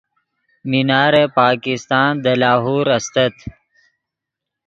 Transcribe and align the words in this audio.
مینار 0.69 1.13
پاکستان 1.37 2.09
دے 2.23 2.33
لاہور 2.41 2.87
استت 2.97 3.35